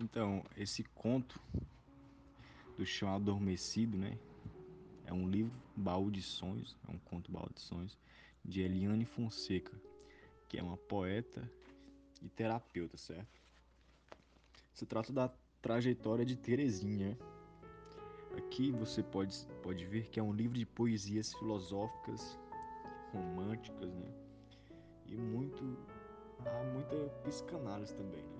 Então, 0.00 0.42
esse 0.56 0.82
conto 0.82 1.38
do 2.74 2.86
chão 2.86 3.14
adormecido, 3.14 3.98
né? 3.98 4.18
É 5.04 5.12
um 5.12 5.28
livro 5.28 5.52
baú 5.76 6.10
de 6.10 6.22
sonhos, 6.22 6.74
é 6.88 6.90
um 6.90 6.98
conto 6.98 7.30
baú 7.30 7.50
de 7.54 7.60
sonhos 7.60 7.98
de 8.42 8.62
Eliane 8.62 9.04
Fonseca, 9.04 9.78
que 10.48 10.58
é 10.58 10.62
uma 10.62 10.78
poeta 10.78 11.46
e 12.22 12.30
terapeuta, 12.30 12.96
certo? 12.96 13.38
Se 14.72 14.86
trata 14.86 15.12
da 15.12 15.30
trajetória 15.60 16.24
de 16.24 16.34
Terezinha. 16.34 17.18
Aqui 18.38 18.70
você 18.70 19.02
pode, 19.02 19.36
pode 19.62 19.84
ver 19.84 20.08
que 20.08 20.18
é 20.18 20.22
um 20.22 20.32
livro 20.32 20.56
de 20.56 20.64
poesias 20.64 21.34
filosóficas, 21.34 22.38
românticas, 23.12 23.92
né? 23.92 24.10
E 25.04 25.14
muito 25.14 25.76
há 26.46 26.64
muita 26.72 26.96
psicanálise 27.24 27.94
também, 27.94 28.22
né? 28.22 28.39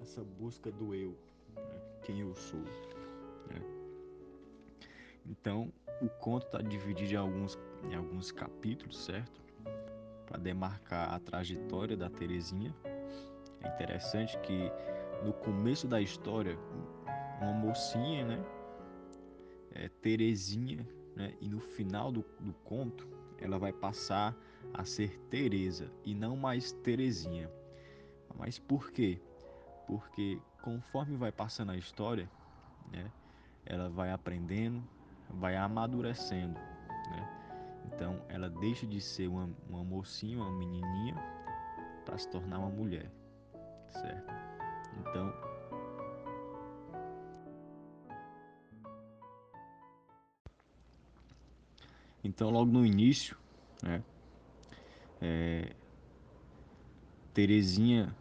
Essa 0.00 0.22
busca 0.22 0.70
do 0.70 0.94
eu, 0.94 1.16
né? 1.54 1.80
quem 2.02 2.20
eu 2.20 2.34
sou. 2.34 2.60
Né? 2.60 3.62
Então, 5.26 5.72
o 6.00 6.08
conto 6.08 6.46
está 6.46 6.62
dividido 6.62 7.12
em 7.12 7.16
alguns, 7.16 7.58
em 7.84 7.94
alguns 7.94 8.30
capítulos, 8.30 9.04
certo? 9.04 9.40
Para 10.26 10.38
demarcar 10.38 11.12
a 11.12 11.18
trajetória 11.18 11.96
da 11.96 12.08
Terezinha. 12.08 12.74
É 13.62 13.68
interessante 13.68 14.38
que 14.40 14.70
no 15.24 15.32
começo 15.32 15.88
da 15.88 16.00
história, 16.00 16.56
uma 17.40 17.52
mocinha, 17.52 18.24
né? 18.24 18.44
É, 19.72 19.88
Terezinha, 19.88 20.86
né? 21.16 21.34
E 21.40 21.48
no 21.48 21.60
final 21.60 22.12
do, 22.12 22.24
do 22.40 22.52
conto, 22.64 23.06
ela 23.38 23.58
vai 23.58 23.72
passar 23.72 24.36
a 24.72 24.84
ser 24.84 25.18
Teresa 25.30 25.90
e 26.04 26.14
não 26.14 26.36
mais 26.36 26.72
Terezinha. 26.72 27.50
Mas 28.36 28.58
por 28.58 28.92
quê? 28.92 29.20
Porque 29.88 30.38
conforme 30.62 31.16
vai 31.16 31.32
passando 31.32 31.72
a 31.72 31.76
história, 31.76 32.30
né? 32.92 33.10
Ela 33.64 33.88
vai 33.88 34.12
aprendendo, 34.12 34.86
vai 35.30 35.56
amadurecendo, 35.56 36.54
né? 36.54 37.28
Então 37.86 38.22
ela 38.28 38.50
deixa 38.50 38.86
de 38.86 39.00
ser 39.00 39.28
uma, 39.28 39.50
uma 39.68 39.82
mocinha, 39.82 40.36
uma 40.36 40.52
menininha, 40.52 41.16
para 42.04 42.18
se 42.18 42.28
tornar 42.28 42.58
uma 42.58 42.68
mulher, 42.68 43.10
certo? 43.88 44.32
Então 45.00 45.32
Então 52.22 52.50
logo 52.50 52.70
no 52.70 52.84
início, 52.84 53.38
né? 53.82 54.02
É, 55.20 55.72
Terezinha, 57.32 58.14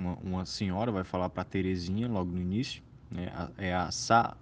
uma, 0.00 0.14
uma 0.16 0.44
senhora 0.46 0.90
vai 0.90 1.04
falar 1.04 1.28
para 1.28 1.44
Terezinha 1.44 2.08
logo 2.08 2.32
no 2.32 2.40
início, 2.40 2.82
né? 3.10 3.30
É 3.58 3.74
a 3.74 3.90
Sa 3.90 4.34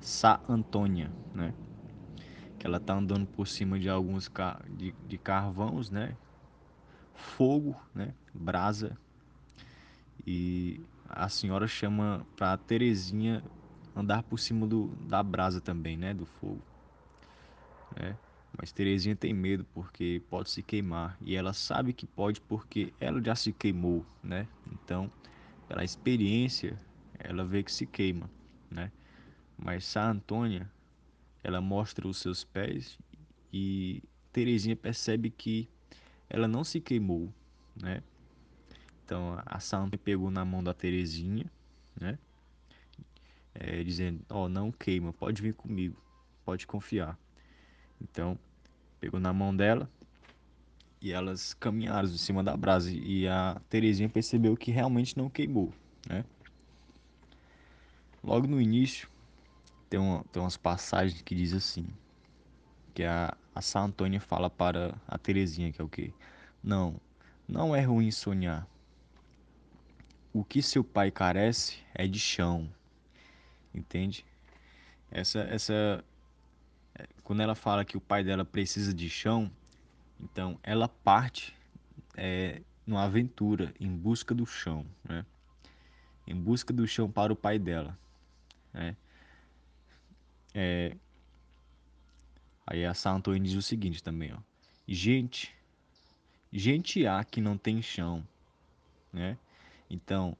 Sa 0.00 0.40
Antônia, 0.48 1.10
né? 1.34 1.52
Que 2.58 2.66
ela 2.66 2.78
tá 2.78 2.94
andando 2.94 3.26
por 3.26 3.48
cima 3.48 3.78
de 3.78 3.88
alguns 3.88 4.28
car 4.28 4.62
de, 4.68 4.92
de 5.08 5.18
né? 5.90 6.14
Fogo, 7.14 7.74
né? 7.94 8.12
Brasa. 8.34 8.96
E 10.26 10.80
a 11.08 11.28
senhora 11.28 11.66
chama 11.66 12.26
pra 12.36 12.56
Terezinha 12.56 13.42
andar 13.94 14.22
por 14.24 14.38
cima 14.38 14.66
do, 14.66 14.88
da 15.08 15.22
brasa 15.22 15.60
também, 15.60 15.96
né? 15.96 16.12
Do 16.12 16.26
fogo. 16.26 16.60
Né? 17.98 18.16
Mas 18.58 18.72
Terezinha 18.72 19.14
tem 19.14 19.34
medo 19.34 19.64
porque 19.74 20.22
pode 20.30 20.50
se 20.50 20.62
queimar. 20.62 21.16
E 21.20 21.36
ela 21.36 21.52
sabe 21.52 21.92
que 21.92 22.06
pode 22.06 22.40
porque 22.40 22.92
ela 22.98 23.22
já 23.22 23.34
se 23.34 23.52
queimou, 23.52 24.04
né? 24.22 24.48
Então, 24.72 25.10
pela 25.68 25.84
experiência, 25.84 26.78
ela 27.18 27.44
vê 27.44 27.62
que 27.62 27.70
se 27.70 27.86
queima, 27.86 28.30
né? 28.70 28.90
Mas 29.58 29.84
Sá 29.84 30.08
Antônia, 30.08 30.70
ela 31.42 31.60
mostra 31.60 32.08
os 32.08 32.18
seus 32.18 32.44
pés 32.44 32.98
e 33.52 34.02
Terezinha 34.32 34.76
percebe 34.76 35.30
que 35.30 35.68
ela 36.28 36.48
não 36.48 36.64
se 36.64 36.80
queimou, 36.80 37.32
né? 37.80 38.02
Então 39.04 39.40
a 39.46 39.60
Santa 39.60 39.96
pegou 39.96 40.30
na 40.30 40.44
mão 40.44 40.62
da 40.62 40.74
Terezinha, 40.74 41.50
né? 41.98 42.18
É, 43.54 43.82
dizendo, 43.82 44.24
ó, 44.28 44.44
oh, 44.44 44.48
não 44.48 44.72
queima, 44.72 45.12
pode 45.12 45.40
vir 45.40 45.54
comigo, 45.54 45.96
pode 46.44 46.66
confiar. 46.66 47.18
Então 48.00 48.38
pegou 49.00 49.20
na 49.20 49.32
mão 49.32 49.54
dela 49.54 49.90
e 51.00 51.12
elas 51.12 51.54
caminharam 51.54 52.08
em 52.08 52.16
cima 52.16 52.42
da 52.42 52.56
brasa 52.56 52.90
e 52.90 53.28
a 53.28 53.60
Terezinha 53.68 54.08
percebeu 54.08 54.56
que 54.56 54.70
realmente 54.70 55.16
não 55.16 55.28
queimou, 55.28 55.72
né? 56.08 56.24
Logo 58.22 58.46
no 58.46 58.60
início 58.60 59.08
tem, 59.88 60.00
uma, 60.00 60.24
tem 60.32 60.42
umas 60.42 60.56
passagens 60.56 61.22
que 61.22 61.34
diz 61.34 61.52
assim, 61.52 61.86
que 62.92 63.04
a, 63.04 63.36
a 63.54 63.62
Sã 63.62 63.80
Antônia 63.80 64.20
fala 64.20 64.50
para 64.50 64.94
a 65.06 65.16
Terezinha, 65.16 65.70
que 65.70 65.80
é 65.80 65.84
o 65.84 65.88
que? 65.88 66.12
Não, 66.62 67.00
não 67.46 67.76
é 67.76 67.82
ruim 67.82 68.10
sonhar. 68.10 68.66
O 70.32 70.42
que 70.42 70.60
seu 70.60 70.82
pai 70.82 71.10
carece 71.10 71.78
é 71.94 72.06
de 72.06 72.18
chão, 72.18 72.68
entende? 73.74 74.24
Essa, 75.10 75.40
essa, 75.40 76.04
quando 77.22 77.40
ela 77.40 77.54
fala 77.54 77.84
que 77.84 77.96
o 77.96 78.00
pai 78.00 78.22
dela 78.22 78.44
precisa 78.44 78.94
de 78.94 79.08
chão, 79.10 79.50
então 80.20 80.58
ela 80.62 80.88
parte 80.88 81.54
é, 82.16 82.62
numa 82.86 83.04
aventura 83.04 83.74
em 83.80 83.94
busca 83.94 84.34
do 84.34 84.46
chão, 84.46 84.86
né? 85.04 85.24
Em 86.26 86.34
busca 86.34 86.72
do 86.72 86.86
chão 86.86 87.10
para 87.10 87.32
o 87.32 87.36
pai 87.36 87.58
dela, 87.58 87.98
né? 88.72 88.96
É, 90.54 90.96
aí 92.66 92.84
a 92.86 92.94
Santoni 92.94 93.40
diz 93.40 93.54
o 93.54 93.62
seguinte 93.62 94.02
também, 94.02 94.32
ó. 94.32 94.38
Gente, 94.88 95.54
gente 96.52 97.06
há 97.06 97.22
que 97.24 97.40
não 97.40 97.58
tem 97.58 97.82
chão, 97.82 98.26
né? 99.12 99.36
Então, 99.90 100.36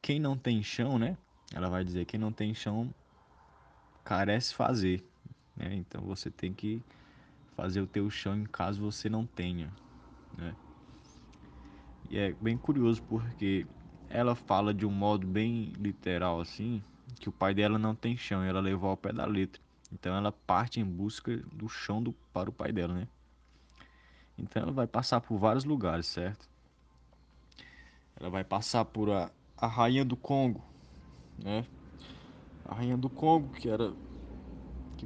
quem 0.00 0.20
não 0.20 0.36
tem 0.36 0.62
chão, 0.62 0.98
né? 0.98 1.16
Ela 1.52 1.68
vai 1.68 1.84
dizer 1.84 2.04
quem 2.04 2.20
não 2.20 2.32
tem 2.32 2.54
chão 2.54 2.94
carece 4.04 4.54
fazer, 4.54 5.04
né? 5.56 5.74
Então 5.74 6.02
você 6.02 6.30
tem 6.30 6.52
que 6.52 6.82
fazer 7.56 7.80
o 7.80 7.86
teu 7.86 8.10
chão 8.10 8.36
em 8.36 8.44
caso 8.44 8.80
você 8.80 9.08
não 9.08 9.26
tenha, 9.26 9.72
né? 10.36 10.54
E 12.08 12.18
é 12.18 12.32
bem 12.34 12.56
curioso 12.56 13.02
porque 13.02 13.66
ela 14.08 14.34
fala 14.34 14.72
de 14.72 14.86
um 14.86 14.90
modo 14.90 15.26
bem 15.26 15.72
literal 15.78 16.40
assim, 16.40 16.82
que 17.18 17.28
o 17.28 17.32
pai 17.32 17.54
dela 17.54 17.78
não 17.78 17.94
tem 17.94 18.16
chão 18.16 18.44
e 18.44 18.48
ela 18.48 18.60
levou 18.60 18.90
ao 18.90 18.96
pé 18.96 19.12
da 19.12 19.24
letra. 19.24 19.60
Então 19.92 20.14
ela 20.14 20.30
parte 20.30 20.80
em 20.80 20.84
busca 20.84 21.36
do 21.52 21.68
chão 21.68 22.02
do, 22.02 22.12
para 22.32 22.50
o 22.50 22.52
pai 22.52 22.72
dela, 22.72 22.94
né? 22.94 23.08
Então 24.38 24.62
ela 24.62 24.72
vai 24.72 24.86
passar 24.86 25.20
por 25.20 25.38
vários 25.38 25.64
lugares, 25.64 26.06
certo? 26.06 26.48
Ela 28.18 28.30
vai 28.30 28.44
passar 28.44 28.84
por 28.84 29.10
a, 29.10 29.30
a 29.56 29.66
rainha 29.66 30.04
do 30.04 30.16
Congo, 30.16 30.64
né? 31.36 31.64
A 32.64 32.74
rainha 32.74 32.96
do 32.96 33.08
Congo, 33.08 33.50
que 33.50 33.68
era 33.68 33.94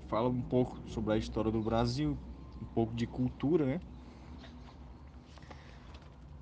que 0.00 0.08
fala 0.08 0.28
um 0.28 0.42
pouco 0.42 0.80
sobre 0.86 1.14
a 1.14 1.16
história 1.16 1.50
do 1.50 1.62
Brasil, 1.62 2.18
um 2.60 2.66
pouco 2.66 2.94
de 2.94 3.06
cultura, 3.06 3.66
né? 3.66 3.80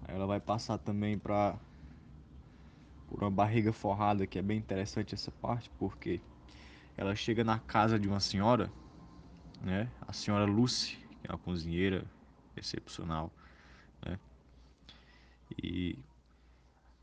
Ela 0.06 0.26
vai 0.26 0.40
passar 0.40 0.78
também 0.78 1.18
para 1.18 1.58
por 3.06 3.22
uma 3.22 3.30
barriga 3.30 3.72
forrada, 3.72 4.26
que 4.26 4.38
é 4.38 4.42
bem 4.42 4.58
interessante 4.58 5.14
essa 5.14 5.30
parte, 5.30 5.70
porque 5.78 6.20
ela 6.96 7.14
chega 7.14 7.42
na 7.42 7.58
casa 7.58 7.98
de 7.98 8.06
uma 8.06 8.20
senhora, 8.20 8.72
né? 9.60 9.90
A 10.00 10.12
senhora 10.12 10.44
Lucy, 10.44 10.98
que 11.20 11.26
é 11.26 11.32
uma 11.32 11.38
cozinheira 11.38 12.10
excepcional, 12.54 13.32
né? 14.04 14.18
E 15.62 15.98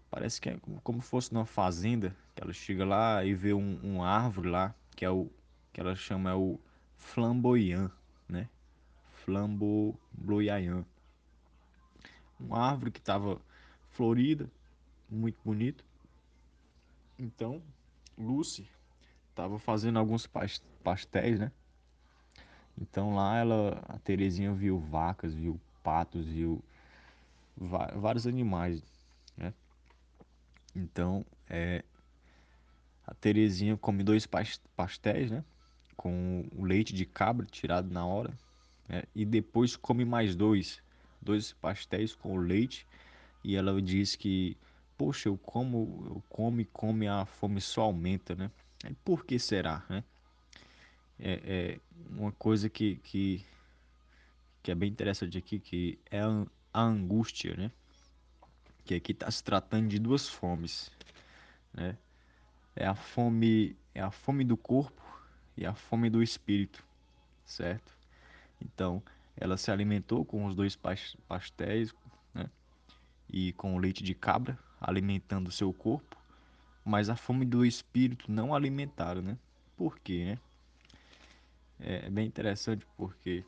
parece 0.09 0.39
que 0.39 0.49
é 0.49 0.59
como 0.83 1.01
fosse 1.01 1.33
numa 1.33 1.45
fazenda, 1.45 2.15
que 2.35 2.43
ela 2.43 2.53
chega 2.53 2.85
lá 2.85 3.25
e 3.25 3.33
vê 3.33 3.53
um, 3.53 3.79
um 3.83 4.03
árvore 4.03 4.49
lá, 4.49 4.75
que 4.95 5.03
é 5.03 5.09
o 5.09 5.31
que 5.75 5.81
ela 5.81 5.93
chama 5.93 6.29
é 6.29 6.33
o 6.33 6.57
flamboyant, 6.95 7.91
né? 8.29 8.47
Flamboyant. 9.25 10.85
Uma 12.39 12.59
árvore 12.59 12.91
que 12.91 12.99
estava 12.99 13.41
florida, 13.89 14.49
muito 15.09 15.37
bonito. 15.43 15.83
Então, 17.19 17.61
Lucy 18.17 18.65
estava 19.31 19.59
fazendo 19.59 19.99
alguns 19.99 20.25
pastéis, 20.81 21.41
né? 21.41 21.51
Então 22.79 23.13
lá 23.13 23.35
ela, 23.35 23.83
a 23.89 23.99
Terezinha 23.99 24.53
viu 24.53 24.79
vacas, 24.79 25.33
viu 25.33 25.59
patos, 25.83 26.25
viu 26.25 26.63
vários 27.57 28.25
animais, 28.25 28.81
né? 29.35 29.53
Então, 30.73 31.25
é, 31.49 31.83
a 33.05 33.13
Terezinha 33.13 33.75
come 33.75 34.05
dois 34.05 34.25
pastéis, 34.77 35.31
né? 35.31 35.43
Com 35.95 36.45
o 36.55 36.63
leite 36.63 36.93
de 36.93 37.05
cabra 37.05 37.45
tirado 37.45 37.91
na 37.91 38.05
hora, 38.05 38.33
né? 38.87 39.03
E 39.15 39.25
depois 39.25 39.75
come 39.75 40.05
mais 40.05 40.35
dois, 40.35 40.81
dois 41.21 41.53
pastéis 41.53 42.13
com 42.15 42.33
o 42.33 42.37
leite. 42.37 42.85
E 43.43 43.55
ela 43.55 43.81
diz 43.81 44.15
que 44.15 44.57
poxa, 44.97 45.29
eu 45.29 45.37
como, 45.37 46.03
eu 46.07 46.23
como 46.29 46.61
e 46.61 46.65
como 46.65 47.03
e 47.03 47.07
a 47.07 47.25
fome 47.25 47.61
só 47.61 47.83
aumenta, 47.83 48.35
né? 48.35 48.49
Aí 48.83 48.95
por 49.03 49.25
que 49.25 49.37
será, 49.39 49.83
né? 49.89 50.03
É, 51.19 51.41
é 51.45 51.79
uma 52.09 52.31
coisa 52.33 52.69
que, 52.69 52.97
que, 52.97 53.45
que 54.61 54.71
é 54.71 54.75
bem 54.75 54.89
interessante 54.89 55.37
aqui, 55.37 55.59
que 55.59 55.99
é 56.11 56.21
a, 56.21 56.45
a 56.73 56.81
angústia, 56.81 57.55
né? 57.55 57.71
Que 58.85 58.95
aqui 58.95 59.11
está 59.11 59.29
se 59.31 59.43
tratando 59.43 59.87
de 59.87 59.99
duas 59.99 60.27
fomes, 60.27 60.91
né? 61.73 61.97
É 62.75 62.85
a 62.85 62.95
fome, 62.95 63.75
é 63.93 64.01
a 64.01 64.11
fome 64.11 64.43
do 64.43 64.57
corpo 64.57 65.01
e 65.57 65.65
a 65.65 65.73
fome 65.73 66.09
do 66.09 66.21
espírito, 66.21 66.83
certo? 67.45 67.95
Então, 68.61 69.01
ela 69.37 69.57
se 69.57 69.71
alimentou 69.71 70.25
com 70.25 70.45
os 70.45 70.55
dois 70.55 70.77
pastéis, 71.27 71.93
né? 72.33 72.49
E 73.29 73.53
com 73.53 73.75
o 73.75 73.79
leite 73.79 74.03
de 74.03 74.13
cabra, 74.13 74.57
alimentando 74.79 75.47
o 75.47 75.51
seu 75.51 75.73
corpo, 75.73 76.17
mas 76.83 77.09
a 77.09 77.15
fome 77.15 77.45
do 77.45 77.65
espírito 77.65 78.31
não 78.31 78.53
alimentaram, 78.53 79.21
né? 79.21 79.37
Por 79.75 79.99
quê, 79.99 80.25
né? 80.25 80.39
É, 81.79 82.05
é 82.05 82.09
bem 82.09 82.25
interessante 82.25 82.85
porque 82.95 83.43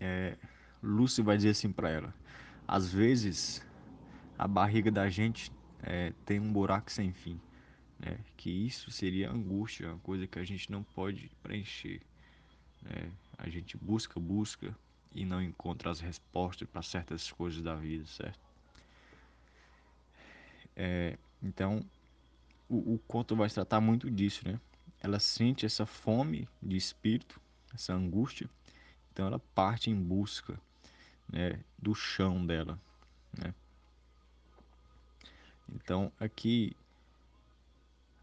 é, 0.00 0.36
Lúcio 0.82 1.22
vai 1.22 1.36
dizer 1.36 1.50
assim 1.50 1.70
para 1.70 1.90
ela: 1.90 2.14
às 2.66 2.92
vezes 2.92 3.64
a 4.38 4.48
barriga 4.48 4.90
da 4.90 5.08
gente 5.08 5.52
é, 5.82 6.12
tem 6.24 6.40
um 6.40 6.52
buraco 6.52 6.90
sem 6.90 7.12
fim, 7.12 7.40
né? 8.00 8.18
Que 8.36 8.50
isso 8.50 8.90
seria 8.90 9.30
angústia, 9.30 9.88
uma 9.88 9.98
coisa 9.98 10.26
que 10.26 10.38
a 10.38 10.44
gente 10.44 10.72
não 10.72 10.82
pode 10.82 11.30
preencher. 11.42 12.00
Né? 12.82 13.12
A 13.38 13.48
gente 13.48 13.76
busca, 13.76 14.18
busca 14.18 14.74
e 15.14 15.24
não 15.24 15.42
encontra 15.42 15.90
as 15.90 16.00
respostas 16.00 16.68
para 16.68 16.82
certas 16.82 17.30
coisas 17.30 17.62
da 17.62 17.74
vida, 17.74 18.06
certo? 18.06 18.40
É, 20.74 21.18
então, 21.42 21.84
o, 22.68 22.94
o 22.94 22.98
conto 23.06 23.36
vai 23.36 23.50
tratar 23.50 23.80
muito 23.80 24.10
disso, 24.10 24.48
né? 24.48 24.58
Ela 25.02 25.18
sente 25.18 25.66
essa 25.66 25.84
fome 25.84 26.48
de 26.62 26.76
espírito, 26.76 27.40
essa 27.74 27.92
angústia, 27.92 28.48
então 29.12 29.26
ela 29.26 29.38
parte 29.54 29.90
em 29.90 29.94
busca 29.94 30.58
né, 31.30 31.60
do 31.78 31.94
chão 31.94 32.44
dela. 32.46 32.78
Né? 33.36 33.54
Então 35.74 36.12
aqui 36.18 36.76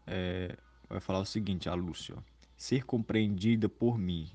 é, 0.08 0.56
vai 0.88 1.00
falar 1.00 1.20
o 1.20 1.24
seguinte, 1.24 1.68
a 1.68 1.74
Lúcia: 1.74 2.16
ser 2.56 2.84
compreendida 2.84 3.68
por 3.68 3.98
mim 3.98 4.30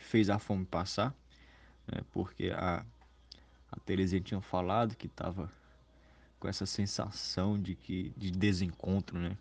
fez 0.00 0.30
a 0.30 0.38
fome 0.38 0.64
passar, 0.64 1.14
né, 1.86 2.00
porque 2.10 2.50
a, 2.50 2.84
a 3.70 3.80
Terezinha 3.80 4.20
tinha 4.22 4.40
falado 4.40 4.96
que 4.96 5.06
estava 5.06 5.52
com 6.40 6.48
essa 6.48 6.66
sensação 6.66 7.60
de 7.60 7.76
que 7.76 8.12
de 8.16 8.30
desencontro, 8.30 9.18
né? 9.18 9.36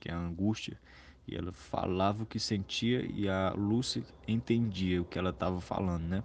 Que 0.00 0.10
é 0.10 0.12
a 0.12 0.18
angústia. 0.18 0.78
E 1.26 1.34
ela 1.36 1.52
falava 1.52 2.22
o 2.22 2.26
que 2.26 2.38
sentia 2.38 3.04
e 3.04 3.28
a 3.28 3.52
Lúcia 3.52 4.04
entendia 4.26 5.00
o 5.02 5.04
que 5.04 5.18
ela 5.18 5.30
estava 5.30 5.60
falando, 5.60 6.04
né? 6.04 6.24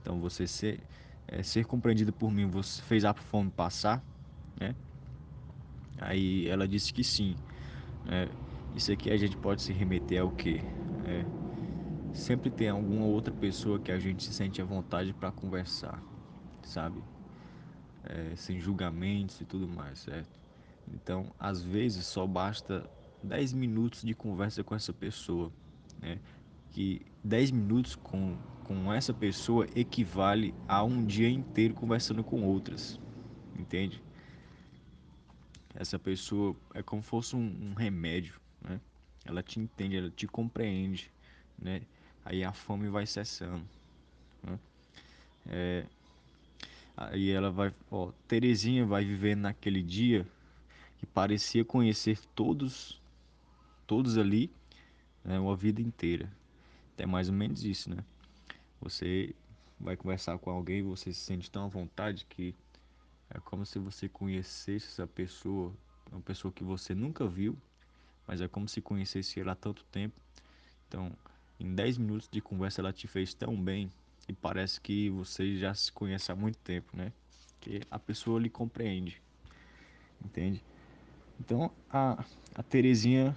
Então 0.00 0.20
você 0.20 0.46
ser, 0.46 0.86
é, 1.26 1.42
ser 1.42 1.66
compreendido 1.66 2.12
por 2.12 2.30
mim, 2.30 2.46
você 2.46 2.82
fez 2.82 3.04
a 3.04 3.14
fome 3.14 3.50
passar, 3.50 4.02
né? 4.58 4.74
Aí 5.98 6.46
ela 6.48 6.66
disse 6.66 6.92
que 6.92 7.04
sim. 7.04 7.36
É, 8.04 8.30
isso 8.72 8.92
aqui 8.92 9.10
a 9.10 9.16
gente 9.16 9.36
pode 9.36 9.62
se 9.62 9.72
remeter 9.72 10.20
ao 10.22 10.30
que? 10.32 10.64
É, 11.04 11.26
sempre 12.12 12.50
tem 12.50 12.68
alguma 12.70 13.06
outra 13.06 13.34
pessoa 13.34 13.80
que 13.80 13.92
a 13.92 13.98
gente 14.00 14.24
se 14.24 14.34
sente 14.34 14.62
à 14.62 14.64
vontade 14.64 15.14
para 15.14 15.32
conversar, 15.32 16.04
sabe? 16.62 17.04
É, 18.02 18.36
sem 18.36 18.60
julgamentos 18.60 19.40
e 19.40 19.44
tudo 19.46 19.68
mais, 19.68 19.98
certo? 20.00 20.38
Então, 20.86 21.34
às 21.38 21.62
vezes 21.62 22.06
só 22.06 22.26
basta 22.26 22.88
10 23.22 23.52
minutos 23.52 24.02
de 24.02 24.14
conversa 24.14 24.64
com 24.64 24.74
essa 24.74 24.92
pessoa, 24.94 25.52
né? 26.00 26.20
Que 26.70 27.00
10 27.24 27.50
minutos 27.50 27.96
com, 27.96 28.38
com 28.62 28.92
essa 28.92 29.12
pessoa 29.14 29.66
equivale 29.74 30.54
a 30.66 30.84
um 30.84 31.04
dia 31.04 31.28
inteiro 31.30 31.74
conversando 31.74 32.24
com 32.24 32.42
outras, 32.44 33.00
entende? 33.54 34.02
Essa 35.78 35.96
pessoa 35.96 36.56
é 36.74 36.82
como 36.82 37.00
se 37.00 37.08
fosse 37.08 37.36
um, 37.36 37.70
um 37.70 37.72
remédio, 37.72 38.40
né? 38.60 38.80
Ela 39.24 39.44
te 39.44 39.60
entende, 39.60 39.96
ela 39.96 40.10
te 40.10 40.26
compreende, 40.26 41.08
né? 41.56 41.82
Aí 42.24 42.42
a 42.42 42.52
fome 42.52 42.88
vai 42.88 43.06
cessando, 43.06 43.64
né? 44.42 44.58
É, 45.46 45.86
aí 46.96 47.30
ela 47.30 47.48
vai, 47.52 47.72
ó, 47.92 48.10
Terezinha 48.26 48.84
vai 48.84 49.04
vivendo 49.04 49.42
naquele 49.42 49.80
dia 49.80 50.26
que 50.98 51.06
parecia 51.06 51.64
conhecer 51.64 52.18
todos, 52.34 53.00
todos 53.86 54.18
ali, 54.18 54.50
né, 55.24 55.38
uma 55.38 55.54
vida 55.54 55.80
inteira. 55.80 56.28
É 56.96 57.06
mais 57.06 57.28
ou 57.28 57.34
menos 57.36 57.64
isso, 57.64 57.88
né? 57.88 58.02
Você 58.80 59.32
vai 59.78 59.96
conversar 59.96 60.36
com 60.38 60.50
alguém, 60.50 60.82
você 60.82 61.12
se 61.12 61.20
sente 61.20 61.48
tão 61.48 61.66
à 61.66 61.68
vontade 61.68 62.26
que 62.28 62.52
é 63.30 63.38
como 63.40 63.64
se 63.66 63.78
você 63.78 64.08
conhecesse 64.08 64.86
essa 64.86 65.06
pessoa, 65.06 65.72
uma 66.10 66.20
pessoa 66.20 66.52
que 66.52 66.64
você 66.64 66.94
nunca 66.94 67.26
viu, 67.26 67.56
mas 68.26 68.40
é 68.40 68.48
como 68.48 68.68
se 68.68 68.80
conhecesse 68.80 69.40
ela 69.40 69.52
há 69.52 69.54
tanto 69.54 69.84
tempo. 69.84 70.14
Então, 70.86 71.12
em 71.60 71.74
10 71.74 71.98
minutos 71.98 72.28
de 72.30 72.40
conversa 72.40 72.80
ela 72.80 72.92
te 72.92 73.06
fez 73.06 73.34
tão 73.34 73.56
bem 73.60 73.90
e 74.28 74.32
parece 74.32 74.80
que 74.80 75.10
você 75.10 75.56
já 75.56 75.74
se 75.74 75.92
conhece 75.92 76.30
há 76.30 76.36
muito 76.36 76.58
tempo, 76.58 76.96
né? 76.96 77.12
Que 77.60 77.82
a 77.90 77.98
pessoa 77.98 78.40
lhe 78.40 78.48
compreende, 78.48 79.20
entende? 80.24 80.62
Então, 81.40 81.70
a, 81.90 82.24
a 82.54 82.62
Terezinha 82.62 83.36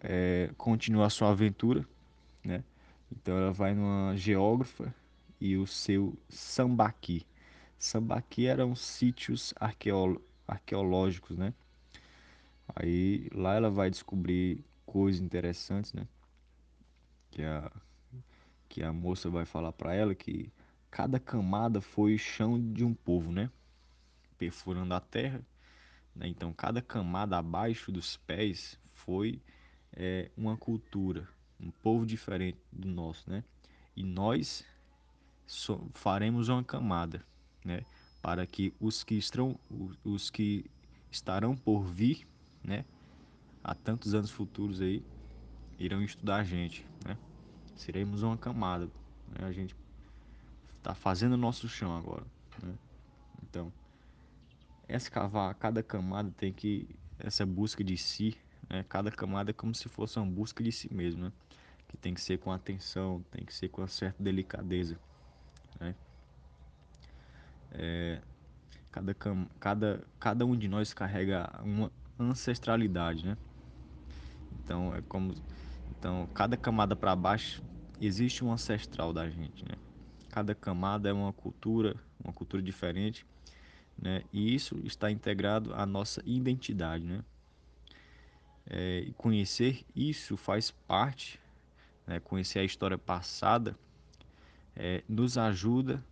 é, 0.00 0.50
continua 0.56 1.06
a 1.06 1.10
sua 1.10 1.30
aventura, 1.30 1.86
né? 2.44 2.62
Então 3.10 3.36
ela 3.36 3.52
vai 3.52 3.74
numa 3.74 4.16
geógrafa 4.16 4.94
e 5.40 5.56
o 5.56 5.66
seu 5.66 6.16
sambaqui. 6.28 7.24
Sambaqui 7.78 8.46
eram 8.46 8.74
sítios 8.74 9.52
arqueolo 9.58 10.22
arqueológicos, 10.46 11.36
né? 11.36 11.52
Aí 12.74 13.28
lá 13.32 13.54
ela 13.54 13.70
vai 13.70 13.90
descobrir 13.90 14.64
coisas 14.84 15.20
interessantes, 15.20 15.92
né? 15.92 16.06
Que 17.30 17.42
a, 17.42 17.70
que 18.68 18.82
a 18.82 18.92
moça 18.92 19.28
vai 19.28 19.44
falar 19.44 19.72
para 19.72 19.94
ela 19.94 20.14
que 20.14 20.50
cada 20.90 21.18
camada 21.18 21.80
foi 21.80 22.14
o 22.14 22.18
chão 22.18 22.60
de 22.72 22.84
um 22.84 22.94
povo, 22.94 23.30
né? 23.30 23.50
Perfurando 24.38 24.94
a 24.94 25.00
terra. 25.00 25.40
Né? 26.14 26.28
Então 26.28 26.52
cada 26.52 26.80
camada 26.80 27.36
abaixo 27.36 27.92
dos 27.92 28.16
pés 28.16 28.78
foi 28.94 29.40
é, 29.92 30.30
uma 30.36 30.56
cultura, 30.56 31.28
um 31.60 31.70
povo 31.70 32.06
diferente 32.06 32.58
do 32.72 32.88
nosso, 32.88 33.28
né? 33.30 33.44
E 33.94 34.02
nós 34.02 34.64
so, 35.46 35.88
faremos 35.94 36.48
uma 36.48 36.62
camada, 36.62 37.24
né? 37.66 37.84
Para 38.22 38.46
que 38.46 38.72
os 38.80 39.04
que 39.04 39.16
estão, 39.16 39.58
os 40.04 40.30
que 40.30 40.64
estarão 41.10 41.56
por 41.56 41.84
vir, 41.84 42.26
né? 42.62 42.84
Há 43.62 43.74
tantos 43.74 44.14
anos 44.14 44.30
futuros 44.30 44.80
aí, 44.80 45.04
irão 45.78 46.02
estudar 46.02 46.36
a 46.36 46.44
gente, 46.44 46.86
né? 47.04 47.18
Seremos 47.74 48.22
uma 48.22 48.38
camada, 48.38 48.86
né? 49.28 49.46
A 49.46 49.52
gente 49.52 49.74
está 50.78 50.94
fazendo 50.94 51.32
o 51.32 51.36
nosso 51.36 51.68
chão 51.68 51.96
agora, 51.96 52.24
né? 52.62 52.74
Então, 53.42 53.72
escavar 54.88 55.54
cada 55.56 55.82
camada 55.82 56.30
tem 56.30 56.52
que 56.52 56.88
essa 57.18 57.44
busca 57.44 57.82
de 57.82 57.96
si, 57.96 58.36
né? 58.68 58.84
Cada 58.88 59.10
camada 59.10 59.50
é 59.50 59.54
como 59.54 59.74
se 59.74 59.88
fosse 59.88 60.18
uma 60.18 60.26
busca 60.30 60.62
de 60.62 60.70
si 60.70 60.92
mesmo, 60.94 61.24
né? 61.24 61.32
Que 61.88 61.96
tem 61.96 62.14
que 62.14 62.20
ser 62.20 62.38
com 62.38 62.52
atenção, 62.52 63.24
tem 63.30 63.44
que 63.44 63.54
ser 63.54 63.68
com 63.68 63.82
uma 63.82 63.88
certa 63.88 64.22
delicadeza, 64.22 64.98
né? 65.80 65.94
É, 67.72 68.20
cada, 68.90 69.14
cada, 69.58 70.04
cada 70.18 70.46
um 70.46 70.56
de 70.56 70.68
nós 70.68 70.94
carrega 70.94 71.50
uma 71.62 71.90
ancestralidade, 72.18 73.26
né? 73.26 73.36
Então 74.52 74.94
é 74.94 75.02
como 75.02 75.34
então 75.90 76.28
cada 76.32 76.56
camada 76.56 76.96
para 76.96 77.14
baixo 77.14 77.62
existe 78.00 78.44
um 78.44 78.52
ancestral 78.52 79.12
da 79.12 79.28
gente, 79.28 79.64
né? 79.64 79.76
Cada 80.30 80.54
camada 80.54 81.08
é 81.08 81.12
uma 81.12 81.32
cultura, 81.32 81.96
uma 82.22 82.32
cultura 82.32 82.62
diferente, 82.62 83.26
né? 83.96 84.22
E 84.32 84.54
isso 84.54 84.78
está 84.84 85.10
integrado 85.10 85.74
à 85.74 85.86
nossa 85.86 86.22
identidade, 86.24 87.04
né? 87.04 87.24
É, 88.68 89.12
conhecer 89.16 89.84
isso 89.94 90.36
faz 90.36 90.70
parte, 90.70 91.40
né? 92.06 92.18
Conhecer 92.20 92.58
a 92.58 92.64
história 92.64 92.98
passada 92.98 93.78
é, 94.74 95.02
nos 95.08 95.38
ajuda 95.38 96.04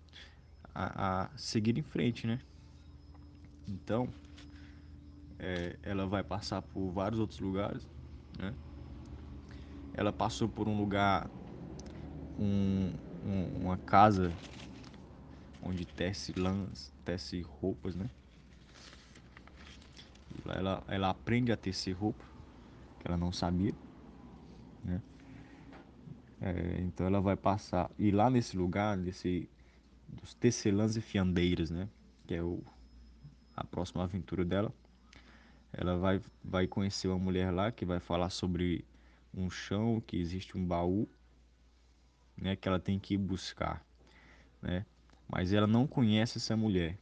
a, 0.75 1.25
a 1.25 1.39
seguir 1.39 1.79
em 1.79 1.83
frente, 1.83 2.27
né? 2.27 2.41
Então, 3.69 4.13
é, 5.39 5.79
ela 5.83 6.07
vai 6.07 6.23
passar 6.23 6.61
por 6.63 6.91
vários 6.91 7.21
outros 7.21 7.41
lugares, 7.41 7.87
né? 8.39 8.55
Ela 9.93 10.13
passou 10.13 10.49
por 10.49 10.67
um 10.69 10.77
lugar, 10.77 11.31
um, 12.39 12.93
um, 13.23 13.47
uma 13.63 13.79
casa 13.79 14.33
onde 15.63 15.87
tece 15.87 16.33
lãs, 16.39 16.93
tece 17.05 17.41
roupas, 17.43 17.95
né? 17.95 18.11
Ela, 20.47 20.83
ela 20.89 21.11
aprende 21.11 21.53
a 21.53 21.57
tecer 21.57 21.93
roupa, 21.93 22.25
que 22.99 23.09
ela 23.09 23.17
não 23.17 23.33
sabia, 23.33 23.73
né? 24.83 25.01
É, 26.41 26.81
então 26.83 27.07
ela 27.07 27.21
vai 27.21 27.37
passar. 27.37 27.91
E 27.99 28.11
lá 28.11 28.29
nesse 28.29 28.57
lugar, 28.57 28.97
nesse 28.97 29.49
dos 30.15 30.35
tecelãs 30.35 30.97
e 30.97 31.01
fiandeiras, 31.01 31.71
né? 31.71 31.89
Que 32.27 32.35
é 32.35 32.43
o, 32.43 32.63
a 33.57 33.65
próxima 33.65 34.05
aventura 34.05 34.45
dela. 34.45 34.73
Ela 35.73 35.97
vai, 35.97 36.21
vai 36.43 36.67
conhecer 36.67 37.09
uma 37.09 37.19
mulher 37.19 37.51
lá 37.51 37.73
que 37.73 37.85
vai 37.85 38.01
falar 38.01 38.31
sobre 38.31 38.85
um 39.33 39.51
chão, 39.51 40.01
que 40.01 40.17
existe 40.17 40.57
um 40.57 40.65
baú, 40.65 41.09
né? 42.37 42.57
Que 42.57 42.69
ela 42.69 42.79
tem 42.79 42.99
que 42.99 43.15
ir 43.15 43.19
buscar, 43.19 43.85
né? 44.63 44.87
Mas 45.29 45.53
ela 45.53 45.67
não 45.67 45.87
conhece 45.87 46.39
essa 46.39 46.57
mulher, 46.57 46.99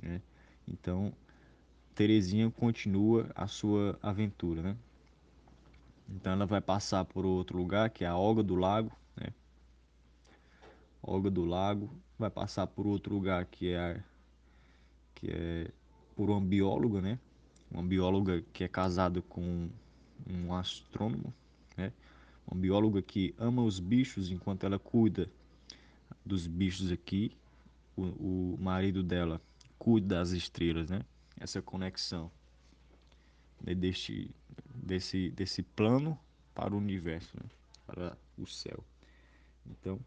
né? 0.00 0.20
Então 0.66 1.12
Terezinha 1.94 2.50
continua 2.50 3.30
a 3.34 3.46
sua 3.46 3.98
aventura, 4.02 4.62
né? 4.62 4.76
Então 6.08 6.32
ela 6.32 6.46
vai 6.46 6.60
passar 6.60 7.04
por 7.04 7.24
outro 7.24 7.56
lugar 7.56 7.90
que 7.90 8.04
é 8.04 8.08
a 8.08 8.16
Olga 8.16 8.42
do 8.42 8.54
Lago, 8.54 8.90
né? 9.16 9.28
Olga 11.02 11.30
do 11.30 11.44
Lago 11.44 11.90
vai 12.22 12.30
passar 12.30 12.68
por 12.68 12.86
outro 12.86 13.14
lugar 13.14 13.44
que 13.46 13.72
é 13.72 14.00
que 15.14 15.28
é 15.28 15.70
por 16.14 16.30
uma 16.30 16.40
bióloga, 16.40 17.00
né? 17.00 17.18
Uma 17.70 17.82
bióloga 17.82 18.42
que 18.52 18.62
é 18.62 18.68
casada 18.68 19.20
com 19.22 19.68
um 20.28 20.54
astrônomo, 20.54 21.34
né? 21.76 21.92
Uma 22.46 22.60
bióloga 22.60 23.02
que 23.02 23.34
ama 23.38 23.62
os 23.62 23.80
bichos 23.80 24.30
enquanto 24.30 24.64
ela 24.64 24.78
cuida 24.78 25.28
dos 26.24 26.46
bichos 26.46 26.92
aqui. 26.92 27.36
O, 27.96 28.54
o 28.54 28.58
marido 28.58 29.02
dela 29.02 29.40
cuida 29.78 30.16
das 30.16 30.30
estrelas, 30.30 30.90
né? 30.90 31.00
Essa 31.38 31.60
conexão 31.60 32.30
né? 33.60 33.74
deste, 33.74 34.30
desse, 34.74 35.30
desse 35.30 35.62
plano 35.62 36.16
para 36.54 36.72
o 36.72 36.78
universo, 36.78 37.36
né? 37.36 37.48
para 37.86 38.16
o 38.38 38.46
céu. 38.46 38.84
Então, 39.66 39.98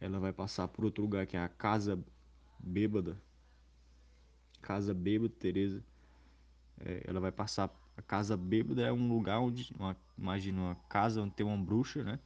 ela 0.00 0.18
vai 0.18 0.32
passar 0.32 0.68
por 0.68 0.84
outro 0.84 1.02
lugar 1.02 1.26
que 1.26 1.36
é 1.36 1.40
a 1.40 1.48
casa 1.48 2.02
bêbada. 2.58 3.20
Casa 4.60 4.92
bêbada, 4.92 5.34
Teresa. 5.38 5.84
É, 6.78 7.02
ela 7.06 7.20
vai 7.20 7.32
passar. 7.32 7.70
A 7.96 8.02
casa 8.02 8.36
bêbada 8.36 8.82
é 8.82 8.92
um 8.92 9.08
lugar 9.08 9.40
onde. 9.40 9.72
Uma, 9.78 9.96
imagina 10.18 10.60
uma 10.60 10.74
casa 10.88 11.22
onde 11.22 11.34
tem 11.34 11.46
uma 11.46 11.56
bruxa, 11.56 12.02
né? 12.04 12.18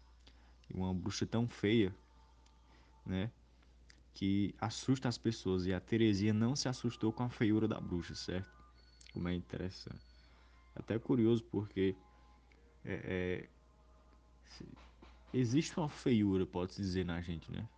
E 0.69 0.75
uma 0.75 0.93
bruxa 0.93 1.27
tão 1.27 1.49
feia, 1.49 1.95
né? 3.07 3.31
Que 4.15 4.55
assusta 4.59 5.09
as 5.09 5.17
pessoas. 5.17 5.67
E 5.67 5.73
a 5.73 5.81
Terezinha 5.81 6.33
não 6.33 6.57
se 6.57 6.69
assustou 6.69 7.13
com 7.13 7.23
a 7.23 7.31
feiura 7.31 7.69
da 7.69 7.81
bruxa, 7.81 8.15
certo? 8.15 8.51
Como 9.13 9.29
é 9.29 9.35
interessante. 9.35 10.05
Até 10.75 10.99
curioso 10.99 11.45
porque 11.45 11.97
é, 12.85 12.95
é, 13.05 13.49
existe 15.33 15.79
uma 15.79 15.89
feiura, 15.89 16.47
pode-se 16.47 16.81
dizer, 16.81 17.05
na 17.05 17.21
gente, 17.21 17.51
né? 17.51 17.69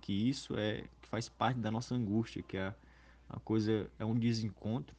Que 0.00 0.12
isso 0.12 0.56
é 0.56 0.84
que 1.00 1.08
faz 1.08 1.28
parte 1.28 1.60
da 1.60 1.70
nossa 1.70 1.94
angústia, 1.94 2.42
que 2.42 2.56
a, 2.56 2.74
a 3.28 3.40
coisa 3.40 3.90
é 3.98 4.04
um 4.04 4.18
desencontro, 4.18 4.94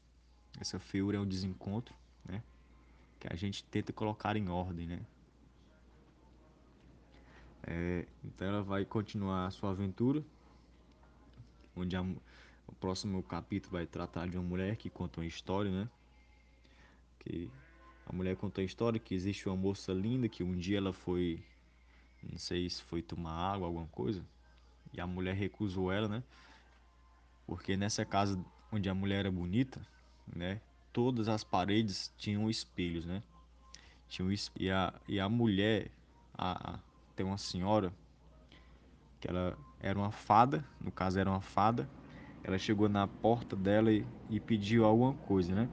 essa 0.60 0.80
feiura 0.80 1.18
é 1.18 1.20
um 1.20 1.28
desencontro, 1.28 1.96
né? 2.26 2.42
Que 3.20 3.28
a 3.32 3.36
gente 3.36 3.64
tenta 3.66 3.94
colocar 3.94 4.36
em 4.36 4.50
ordem, 4.50 4.88
né? 4.88 5.06
É, 7.68 8.06
então 8.24 8.48
ela 8.48 8.62
vai 8.62 8.86
continuar 8.86 9.48
a 9.48 9.52
sua 9.52 9.72
aventura, 9.72 10.24
onde 11.76 11.96
a, 11.96 12.02
o 12.68 12.76
próximo 12.80 13.22
capítulo 13.24 13.74
vai 13.74 13.86
tratar 13.86 14.28
de 14.28 14.38
uma 14.38 14.48
mulher 14.48 14.76
que 14.76 14.90
conta 14.90 15.20
uma 15.20 15.26
história, 15.26 15.72
né? 15.72 15.90
Que 17.20 17.50
a 18.06 18.14
mulher 18.14 18.36
conta 18.36 18.62
a 18.62 18.64
história 18.64 19.00
que 19.00 19.16
existe 19.16 19.50
uma 19.50 19.56
moça 19.56 19.92
linda 19.92 20.30
que 20.30 20.44
um 20.44 20.56
dia 20.56 20.78
ela 20.78 20.94
foi, 20.94 21.44
não 22.30 22.38
sei 22.38 22.70
se 22.70 22.82
foi 22.84 23.02
tomar 23.02 23.54
água, 23.54 23.68
alguma 23.68 23.88
coisa, 23.88 24.26
e 24.94 25.00
a 25.00 25.08
mulher 25.08 25.36
recusou 25.36 25.92
ela, 25.92 26.08
né? 26.08 26.24
Porque 27.46 27.78
nessa 27.78 28.06
casa 28.06 28.44
onde 28.72 28.90
a 28.90 28.94
mulher 28.94 29.20
era 29.20 29.32
bonita, 29.32 29.82
né? 30.28 30.60
Todas 30.92 31.28
as 31.28 31.44
paredes 31.44 32.12
tinham 32.18 32.50
espelhos, 32.50 33.06
né? 33.06 33.22
Tinha 34.08 34.26
um 34.26 34.32
espelho. 34.32 34.66
E 34.66 34.72
a, 34.72 34.94
e 35.08 35.20
a 35.20 35.30
mulher, 35.30 35.92
a, 36.34 36.76
a, 36.76 36.80
tem 37.16 37.26
uma 37.26 37.38
senhora 37.38 37.94
que 39.20 39.28
ela 39.28 39.58
era 39.80 39.98
uma 39.98 40.12
fada, 40.12 40.66
no 40.80 40.92
caso 40.92 41.20
era 41.20 41.30
uma 41.30 41.42
fada. 41.42 41.90
Ela 42.44 42.58
chegou 42.58 42.88
na 42.88 43.08
porta 43.08 43.56
dela 43.56 43.92
e, 43.92 44.06
e 44.30 44.40
pediu 44.40 44.86
alguma 44.86 45.14
coisa, 45.14 45.54
né? 45.54 45.70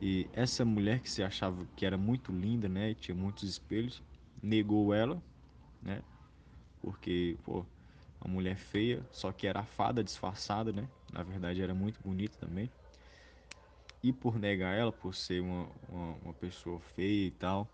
E 0.00 0.28
essa 0.32 0.64
mulher 0.64 1.00
que 1.00 1.10
se 1.10 1.22
achava 1.22 1.66
que 1.76 1.84
era 1.84 1.96
muito 1.98 2.32
linda, 2.32 2.68
né? 2.68 2.90
E 2.90 2.94
tinha 2.94 3.14
muitos 3.14 3.48
espelhos, 3.48 4.02
negou 4.42 4.94
ela, 4.94 5.22
né? 5.82 6.02
Porque, 6.80 7.36
pô, 7.44 7.64
uma 8.20 8.34
mulher 8.34 8.56
feia, 8.56 9.04
só 9.12 9.32
que 9.32 9.46
era 9.46 9.64
fada 9.64 10.02
disfarçada, 10.04 10.72
né? 10.72 10.88
Na 11.12 11.22
verdade 11.22 11.62
era 11.62 11.74
muito 11.74 12.00
bonita 12.02 12.36
também. 12.38 12.70
E 14.02 14.12
por 14.12 14.38
negar 14.38 14.74
ela, 14.76 14.92
por 14.92 15.14
ser 15.14 15.42
uma, 15.42 15.68
uma, 15.88 16.14
uma 16.24 16.34
pessoa 16.34 16.80
feia 16.80 17.26
e 17.26 17.30
tal, 17.30 17.68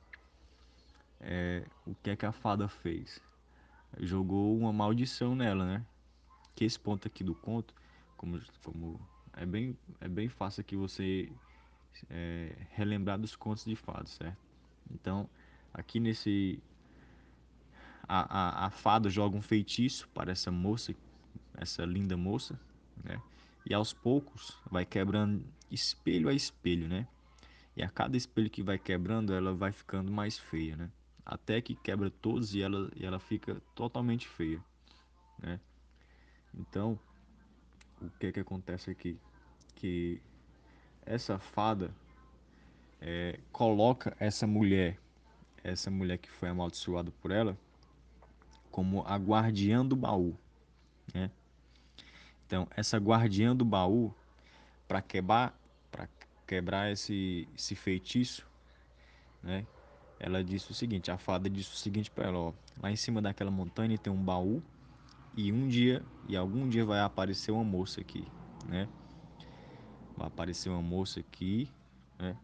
é, 1.20 1.64
o 1.86 1.94
que 1.94 2.10
é 2.10 2.16
que 2.16 2.26
a 2.26 2.32
fada 2.32 2.68
fez? 2.68 3.20
Jogou 4.00 4.56
uma 4.58 4.72
maldição 4.72 5.34
nela, 5.34 5.64
né? 5.64 5.86
Que 6.54 6.64
esse 6.64 6.78
ponto 6.78 7.06
aqui 7.06 7.22
do 7.22 7.34
conto, 7.34 7.74
como, 8.16 8.40
como 8.62 9.00
é, 9.34 9.46
bem, 9.46 9.76
é 10.00 10.08
bem 10.08 10.28
fácil 10.28 10.62
aqui 10.62 10.76
você 10.76 11.30
é, 12.10 12.52
relembrar 12.72 13.18
dos 13.18 13.36
contos 13.36 13.64
de 13.64 13.76
fadas, 13.76 14.10
certo? 14.10 14.38
Então, 14.90 15.28
aqui 15.72 16.00
nesse. 16.00 16.62
A, 18.08 18.64
a, 18.64 18.66
a 18.66 18.70
fada 18.70 19.10
joga 19.10 19.36
um 19.36 19.42
feitiço 19.42 20.08
para 20.10 20.30
essa 20.30 20.50
moça, 20.50 20.94
essa 21.56 21.84
linda 21.84 22.16
moça, 22.16 22.58
né? 23.02 23.20
E 23.68 23.74
aos 23.74 23.92
poucos 23.92 24.56
vai 24.70 24.86
quebrando 24.86 25.44
espelho 25.70 26.28
a 26.28 26.32
espelho, 26.32 26.88
né? 26.88 27.06
E 27.76 27.82
a 27.82 27.88
cada 27.88 28.16
espelho 28.16 28.48
que 28.48 28.62
vai 28.62 28.78
quebrando, 28.78 29.34
ela 29.34 29.52
vai 29.52 29.72
ficando 29.72 30.10
mais 30.10 30.38
feia, 30.38 30.76
né? 30.76 30.90
Até 31.24 31.60
que 31.60 31.74
quebra 31.74 32.08
todos 32.08 32.54
e 32.54 32.62
ela, 32.62 32.90
e 32.94 33.04
ela 33.04 33.18
fica 33.18 33.60
totalmente 33.74 34.28
feia, 34.28 34.62
né? 35.38 35.60
Então, 36.54 36.98
o 38.00 38.08
que 38.18 38.32
que 38.32 38.40
acontece 38.40 38.90
aqui? 38.90 39.18
Que 39.74 40.22
essa 41.04 41.38
fada 41.38 41.94
é, 43.00 43.38
coloca 43.52 44.16
essa 44.18 44.46
mulher, 44.46 44.98
essa 45.62 45.90
mulher 45.90 46.18
que 46.18 46.30
foi 46.30 46.48
amaldiçoada 46.48 47.10
por 47.10 47.30
ela, 47.30 47.58
como 48.76 49.02
a 49.06 49.16
guardiã 49.16 49.82
do 49.82 49.96
baú, 49.96 50.36
né? 51.14 51.30
Então, 52.44 52.68
essa 52.76 52.98
guardiã 52.98 53.56
do 53.56 53.64
baú, 53.64 54.12
para 54.86 55.00
quebrar, 55.00 55.58
para 55.90 56.06
quebrar 56.46 56.92
esse, 56.92 57.48
esse 57.56 57.74
feitiço, 57.74 58.46
né? 59.42 59.66
Ela 60.20 60.44
disse 60.44 60.70
o 60.70 60.74
seguinte, 60.74 61.10
a 61.10 61.16
fada 61.16 61.48
disse 61.48 61.72
o 61.72 61.76
seguinte 61.76 62.10
para 62.10 62.26
ela, 62.26 62.38
ó, 62.38 62.52
lá 62.78 62.92
em 62.92 62.96
cima 62.96 63.22
daquela 63.22 63.50
montanha 63.50 63.96
tem 63.96 64.12
um 64.12 64.22
baú 64.22 64.62
e 65.34 65.50
um 65.50 65.66
dia 65.68 66.04
e 66.28 66.36
algum 66.36 66.68
dia 66.68 66.84
vai 66.84 67.00
aparecer 67.00 67.52
uma 67.52 67.64
moça 67.64 68.02
aqui, 68.02 68.28
né? 68.68 68.86
Vai 70.14 70.26
aparecer 70.26 70.68
uma 70.68 70.82
moça 70.82 71.20
aqui, 71.20 71.66
né? 72.18 72.36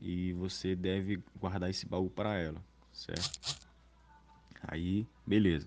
E 0.00 0.32
você 0.32 0.74
deve 0.74 1.22
guardar 1.38 1.70
esse 1.70 1.86
baú 1.86 2.10
para 2.10 2.34
ela, 2.34 2.60
certo? 2.92 3.67
Aí, 4.68 5.06
beleza. 5.26 5.66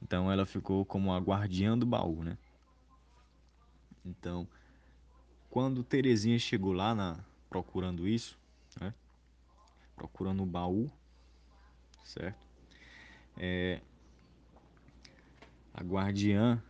Então 0.00 0.30
ela 0.30 0.46
ficou 0.46 0.84
como 0.84 1.12
a 1.12 1.18
guardiã 1.18 1.76
do 1.76 1.84
baú, 1.84 2.22
né? 2.22 2.38
Então, 4.04 4.48
quando 5.50 5.82
Terezinha 5.82 6.38
chegou 6.38 6.72
lá 6.72 6.94
na 6.94 7.18
procurando 7.50 8.06
isso, 8.06 8.38
né? 8.80 8.94
Procurando 9.96 10.44
o 10.44 10.46
baú, 10.46 10.88
certo? 12.04 12.46
É, 13.36 13.80
a 15.74 15.82
guardiã, 15.82 16.62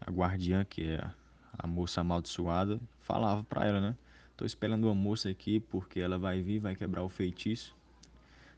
a 0.00 0.10
guardiã 0.10 0.64
que 0.64 0.84
é 0.84 0.98
a, 0.98 1.12
a 1.58 1.66
moça 1.66 2.00
amaldiçoada, 2.00 2.80
falava 3.00 3.42
para 3.42 3.66
ela, 3.66 3.80
né? 3.80 3.96
Tô 4.36 4.44
esperando 4.44 4.84
uma 4.84 4.94
moça 4.94 5.28
aqui 5.28 5.58
porque 5.58 5.98
ela 5.98 6.16
vai 6.16 6.42
vir, 6.42 6.60
vai 6.60 6.76
quebrar 6.76 7.02
o 7.02 7.08
feitiço. 7.08 7.74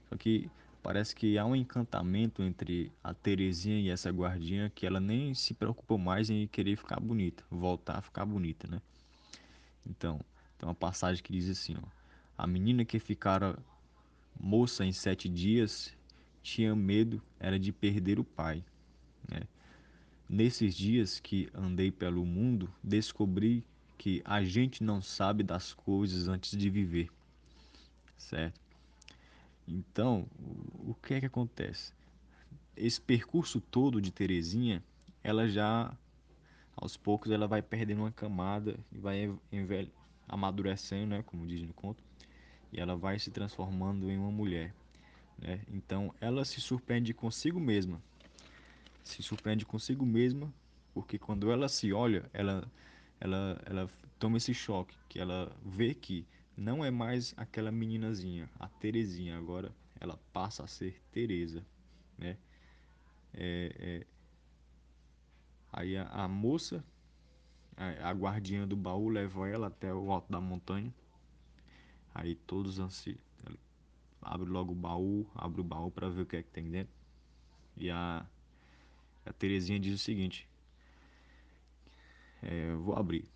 Só 0.09 0.17
que 0.17 0.51
parece 0.89 1.15
que 1.15 1.37
há 1.37 1.45
um 1.45 1.55
encantamento 1.55 2.43
entre 2.43 2.91
a 3.05 3.13
Terezinha 3.13 3.79
e 3.79 3.91
essa 3.91 4.09
guardiã 4.09 4.71
que 4.75 4.87
ela 4.87 4.99
nem 4.99 5.35
se 5.35 5.53
preocupa 5.53 5.99
mais 5.99 6.31
em 6.31 6.47
querer 6.47 6.77
ficar 6.77 6.99
bonita, 6.99 7.45
voltar 7.51 7.99
a 7.99 8.01
ficar 8.01 8.25
bonita, 8.25 8.67
né? 8.67 8.81
Então, 9.87 10.19
tem 10.57 10.67
uma 10.67 10.75
passagem 10.75 11.23
que 11.23 11.31
diz 11.31 11.47
assim, 11.51 11.77
ó, 11.77 11.87
a 12.39 12.47
menina 12.47 12.87
que 12.87 12.99
ficara 12.99 13.59
moça 14.41 14.83
em 14.83 14.91
sete 14.91 15.29
dias 15.29 15.95
tinha 16.43 16.75
medo 16.75 17.21
era 17.39 17.59
de 17.59 17.71
perder 17.71 18.19
o 18.19 18.25
pai, 18.25 18.65
né? 19.31 19.43
Nesses 20.27 20.75
dias 20.75 21.21
que 21.21 21.51
andei 21.53 21.91
pelo 21.91 22.25
mundo, 22.25 22.67
descobri 22.83 23.63
que 23.99 24.23
a 24.25 24.43
gente 24.43 24.83
não 24.83 25.03
sabe 25.03 25.43
das 25.43 25.75
coisas 25.75 26.29
antes 26.29 26.57
de 26.57 26.71
viver, 26.71 27.11
certo? 28.17 28.68
Então, 29.69 30.27
o 30.39 30.95
que 30.95 31.15
é 31.15 31.21
que 31.21 31.27
acontece? 31.27 31.93
Esse 32.75 32.99
percurso 32.99 33.61
todo 33.61 34.01
de 34.01 34.11
Terezinha, 34.11 34.83
ela 35.23 35.47
já 35.47 35.95
aos 36.75 36.97
poucos 36.97 37.31
ela 37.31 37.47
vai 37.47 37.61
perdendo 37.61 38.01
uma 38.01 38.13
camada 38.13 38.79
e 38.91 38.99
vai 38.99 39.91
amadurecendo, 40.27 41.09
né, 41.09 41.23
como 41.23 41.47
diz 41.47 41.63
no 41.63 41.75
conto, 41.75 42.03
e 42.73 42.81
ela 42.81 42.97
vai 42.97 43.19
se 43.19 43.31
transformando 43.31 44.11
em 44.11 44.17
uma 44.17 44.31
mulher, 44.31 44.75
né? 45.39 45.61
Então, 45.69 46.15
ela 46.21 46.45
se 46.45 46.61
surpreende 46.61 47.13
consigo 47.13 47.59
mesma. 47.59 48.01
Se 49.03 49.23
surpreende 49.23 49.67
consigo 49.67 50.07
mesma, 50.07 50.53
porque 50.95 51.19
quando 51.19 51.51
ela 51.51 51.69
se 51.69 51.93
olha, 51.93 52.25
ela 52.33 52.71
ela 53.21 53.61
ela 53.67 53.91
toma 54.19 54.37
esse 54.37 54.55
choque, 54.55 54.97
que 55.09 55.19
ela 55.19 55.51
vê 55.65 55.95
que 55.95 56.27
não 56.59 56.85
é 56.85 56.91
mais 56.91 57.33
aquela 57.37 57.71
meninazinha, 57.71 58.51
a 58.59 58.69
Terezinha, 58.69 59.39
agora 59.39 59.73
ela 60.01 60.19
passa 60.33 60.65
a 60.65 60.67
ser 60.67 61.01
Teresa, 61.13 61.65
né? 62.19 62.37
É, 63.33 63.73
é... 63.79 64.07
Aí 65.73 65.97
a, 65.97 66.09
a 66.09 66.27
moça 66.27 66.85
a, 67.77 68.11
a 68.11 68.67
do 68.67 68.77
baú 68.77 69.09
leva 69.09 69.49
ela 69.49 69.69
até 69.69 69.95
o 69.95 70.11
alto 70.11 70.33
da 70.33 70.41
montanha. 70.41 70.93
Aí 72.13 72.35
todos 72.35 72.81
ansiam. 72.81 73.19
Abre 74.21 74.51
logo 74.51 74.73
o 74.73 74.75
baú, 74.75 75.31
abre 75.37 75.61
o 75.61 75.65
baú 75.65 75.93
para 75.93 76.09
ver 76.09 76.23
o 76.23 76.27
que 76.27 76.37
é 76.37 76.43
que 76.43 76.51
tem 76.51 76.69
dentro. 76.69 76.93
E 77.77 77.89
a, 77.89 78.27
a 79.25 79.33
Terezinha 79.33 79.79
diz 79.79 79.95
o 79.95 79.99
seguinte: 80.03 80.49
é, 82.43 82.75
Vou 82.75 82.97
abrir. 82.97 83.29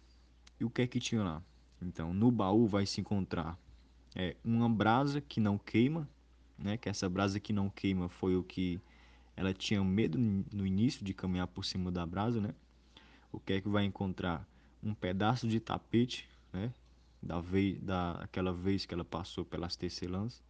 E 0.58 0.64
o 0.64 0.70
que 0.70 0.82
é 0.82 0.86
que 0.88 0.98
tinha 0.98 1.22
lá? 1.22 1.42
Então, 1.82 2.14
no 2.14 2.30
baú 2.30 2.66
vai 2.66 2.86
se 2.86 3.00
encontrar 3.00 3.58
é, 4.14 4.36
uma 4.44 4.68
brasa 4.68 5.20
que 5.20 5.40
não 5.40 5.58
queima, 5.58 6.08
né? 6.58 6.76
Que 6.76 6.88
essa 6.88 7.08
brasa 7.08 7.40
que 7.40 7.52
não 7.52 7.68
queima 7.68 8.08
foi 8.08 8.36
o 8.36 8.42
que 8.42 8.80
ela 9.36 9.52
tinha 9.52 9.82
medo 9.82 10.18
no 10.18 10.66
início 10.66 11.04
de 11.04 11.12
caminhar 11.12 11.46
por 11.46 11.64
cima 11.64 11.90
da 11.90 12.06
brasa, 12.06 12.40
né? 12.40 12.54
O 13.30 13.40
que 13.40 13.54
é 13.54 13.60
que 13.60 13.68
vai 13.68 13.84
encontrar? 13.84 14.46
Um 14.82 14.94
pedaço 14.94 15.48
de 15.48 15.58
tapete, 15.58 16.28
né? 16.52 16.72
Da 17.22 17.40
vez, 17.40 17.80
da 17.80 18.12
aquela 18.12 18.52
vez 18.52 18.84
que 18.84 18.92
ela 18.92 19.04
passou 19.04 19.44
pelas 19.44 19.76
tecelãs, 19.76 20.42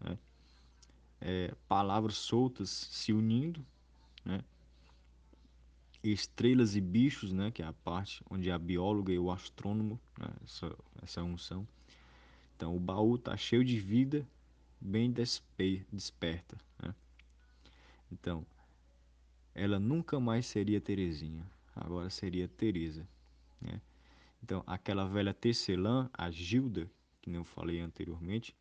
né? 0.00 0.18
É, 1.20 1.54
palavras 1.68 2.16
soltas 2.16 2.68
se 2.68 3.12
unindo, 3.12 3.64
né? 4.24 4.42
Estrelas 6.12 6.76
e 6.76 6.80
bichos, 6.80 7.32
né? 7.32 7.50
Que 7.50 7.62
é 7.62 7.66
a 7.66 7.72
parte 7.72 8.22
onde 8.30 8.50
a 8.50 8.58
bióloga 8.58 9.12
e 9.12 9.18
o 9.18 9.30
astrônomo, 9.30 10.00
né? 10.18 10.28
essa, 10.44 10.76
essa 11.02 11.22
unção. 11.22 11.66
Então 12.56 12.74
o 12.76 12.80
baú 12.80 13.18
tá 13.18 13.36
cheio 13.36 13.64
de 13.64 13.78
vida, 13.78 14.26
bem 14.80 15.10
despe 15.10 15.86
desperta, 15.92 16.56
né? 16.82 16.94
Então 18.10 18.46
ela 19.54 19.78
nunca 19.78 20.20
mais 20.20 20.46
seria 20.46 20.80
Terezinha, 20.80 21.46
agora 21.74 22.10
seria 22.10 22.46
Teresa, 22.46 23.08
né? 23.60 23.80
Então, 24.42 24.62
aquela 24.66 25.08
velha 25.08 25.34
tecelã, 25.34 26.08
a 26.12 26.30
Gilda, 26.30 26.88
que 27.20 27.32
eu 27.32 27.42
falei 27.42 27.80
anteriormente, 27.80 28.54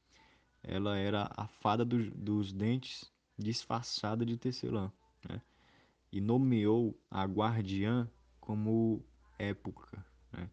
ela 0.63 0.97
era 0.97 1.29
a 1.35 1.47
fada 1.47 1.85
do, 1.85 2.09
dos 2.11 2.51
dentes 2.51 3.11
disfarçada 3.37 4.25
de 4.25 4.37
tecelã, 4.37 4.91
né? 5.29 5.41
E 6.15 6.21
nomeou 6.21 6.97
a 7.11 7.25
guardiã 7.25 8.09
como 8.39 9.05
época, 9.37 10.01
né? 10.31 10.49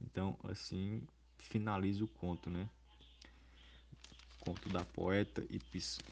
Então, 0.00 0.34
assim, 0.44 1.06
finaliza 1.36 2.02
o 2.02 2.08
conto, 2.08 2.48
né? 2.48 2.66
Conto 4.40 4.70
da 4.70 4.82
poeta 4.82 5.44
e, 5.50 5.60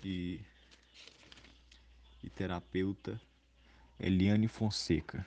e, 0.04 0.40
e 2.22 2.28
terapeuta 2.28 3.18
Eliane 3.98 4.46
Fonseca. 4.46 5.26